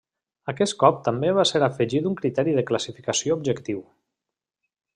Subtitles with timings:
[0.53, 3.85] Aquest cop també va ser afegit un criteri de classificació objectiu.